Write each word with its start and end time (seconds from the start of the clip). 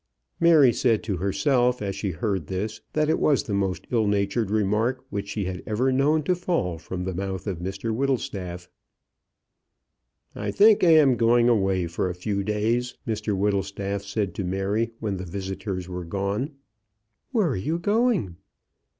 Mary 0.39 0.73
said 0.73 1.03
to 1.03 1.17
herself, 1.17 1.79
as 1.79 1.95
she 1.95 2.09
heard 2.09 2.47
this, 2.47 2.81
that 2.93 3.07
it 3.07 3.19
was 3.19 3.43
the 3.43 3.53
most 3.53 3.85
ill 3.91 4.07
natured 4.07 4.49
remark 4.49 5.05
which 5.11 5.29
she 5.29 5.45
had 5.45 5.61
ever 5.67 5.91
known 5.91 6.23
to 6.23 6.33
fall 6.33 6.79
from 6.79 7.03
the 7.03 7.13
mouth 7.13 7.45
of 7.45 7.59
Mr 7.59 7.93
Whittlestaff. 7.93 8.67
"I 10.33 10.49
think 10.49 10.83
I 10.83 10.87
am 10.95 11.17
going 11.17 11.47
away 11.49 11.85
for 11.85 12.09
a 12.09 12.15
few 12.15 12.43
days," 12.43 12.97
Mr 13.07 13.37
Whittlestaff 13.37 14.01
said 14.01 14.33
to 14.33 14.43
Mary, 14.43 14.89
when 14.99 15.17
the 15.17 15.23
visitors 15.23 15.87
were 15.87 16.03
gone. 16.05 16.55
"Where 17.31 17.49
are 17.49 17.55
you 17.55 17.77
going?" 17.77 18.37